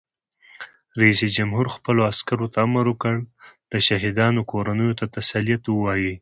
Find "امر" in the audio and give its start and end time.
2.67-2.85